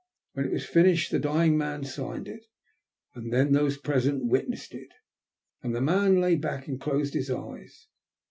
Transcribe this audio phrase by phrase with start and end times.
[0.33, 2.47] When it was finished the dying man signed it,
[3.13, 4.89] and then those present witnessed it,
[5.61, 7.85] and the man lay back and closed his eyes.